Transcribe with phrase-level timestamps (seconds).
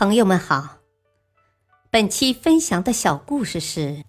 [0.00, 0.78] 朋友们好，
[1.90, 4.02] 本期分享的小故事是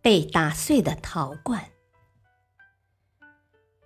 [0.00, 1.70] 被打碎的陶罐。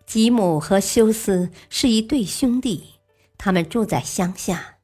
[0.05, 3.01] 吉姆和休斯是一对兄弟，
[3.39, 4.77] 他们住在乡下，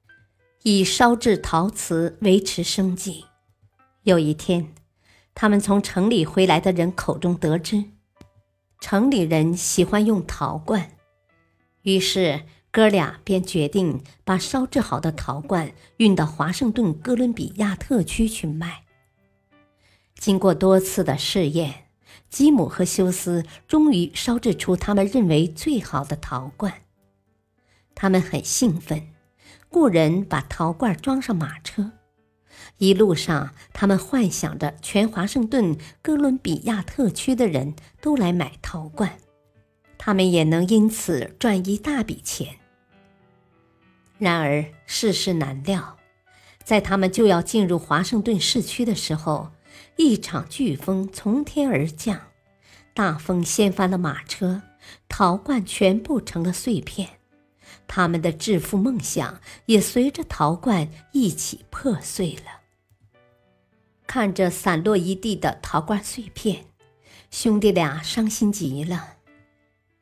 [0.62, 3.26] 以烧制陶瓷维持生计。
[4.04, 4.72] 有一天，
[5.34, 7.84] 他们从城里回来的人口中得知，
[8.80, 10.92] 城里人喜欢用陶罐，
[11.82, 12.40] 于是。
[12.78, 18.84] 哥俩便决定把烧制好的陶罐运到华盛顿哥伦比亚特区去卖。
[20.14, 21.86] 经过多次的试验，
[22.30, 26.72] 吉姆和休斯终于烧制出他们认为最好的陶罐。
[27.96, 29.08] 他们很兴奋，
[29.68, 31.90] 雇人把陶罐装上马车。
[32.76, 39.18] 一路上，他们幻想着全华盛顿哥伦比亚特区的人都来买陶罐。
[39.98, 42.57] 他们也能因此赚一大笔钱。
[44.18, 45.96] 然而世事难料，
[46.64, 49.52] 在他们就要进入华盛顿市区的时候，
[49.96, 52.20] 一场飓风从天而降，
[52.92, 54.62] 大风掀翻了马车，
[55.08, 57.08] 陶罐全部成了碎片，
[57.86, 62.60] 他们的致富梦想也随着陶罐一起破碎了。
[64.06, 66.64] 看着散落一地的陶罐碎片，
[67.30, 69.16] 兄弟俩伤心极了。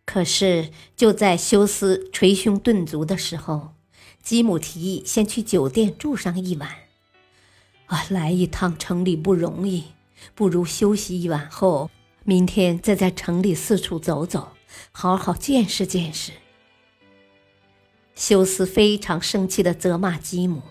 [0.05, 3.75] 可是，就在休斯捶胸顿足的时候，
[4.27, 6.69] 吉姆提议先去酒店住上一晚。
[7.87, 9.85] 啊，来一趟城里不容易，
[10.35, 11.89] 不如休息一晚后，
[12.25, 14.49] 明天再在城里四处走走，
[14.91, 16.33] 好好见识见识。
[18.17, 20.63] 休斯非常生气的责骂吉姆：“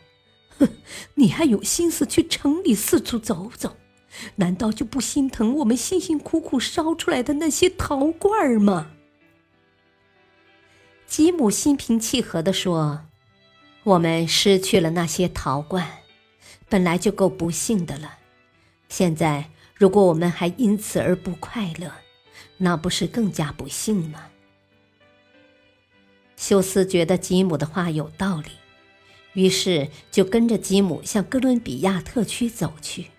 [0.60, 0.68] 哼，
[1.14, 3.78] 你还有心思去城里四处走走？
[4.36, 8.92] 难道就不心疼我们辛辛苦苦烧出来的那些陶罐吗？”
[11.08, 13.06] 吉姆心平气和地说
[13.86, 15.88] ：“我们失去了那些陶罐，
[16.68, 18.18] 本来就够不幸的了。
[18.90, 21.92] 现在，如果我们还因此而不快乐，
[22.58, 24.24] 那不是更加不幸吗？”
[26.36, 28.50] 休斯觉得吉姆的话有道理，
[29.34, 33.12] 于是就跟着吉姆向哥伦比亚特区走去。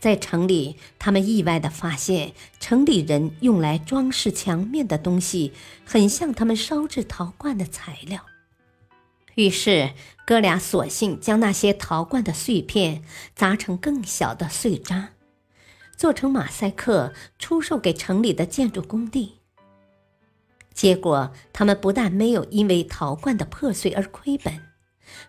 [0.00, 5.52] 在城里，他们意外地发现，城里人用来装饰墙面的东西，
[5.84, 8.26] 很像他们烧制陶罐的材料。
[9.36, 9.92] 于是，
[10.26, 13.02] 哥俩索性将那些陶罐的碎片
[13.34, 15.10] 砸成更小的碎渣，
[15.94, 19.40] 做成马赛克，出售给城里的建筑工地。
[20.72, 24.62] 结果，他们不但没有因为陶罐的破碎而亏本，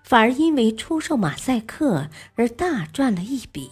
[0.04, 3.72] 反而因为出售马赛克而大赚了一笔。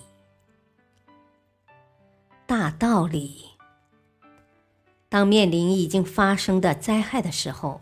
[2.45, 3.51] 大道理。
[5.07, 7.81] 当面临已经发生的灾害的时候，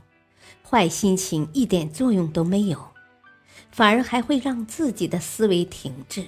[0.61, 2.91] 坏心情一点作用都没有，
[3.71, 6.25] 反而还会让自己的思维停滞。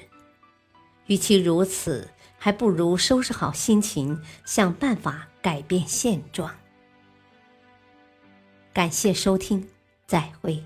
[1.07, 6.53] 与其如此，还不如收拾好心情，想办法改变现状。
[8.73, 9.67] 感谢收听，
[10.05, 10.63] 再会。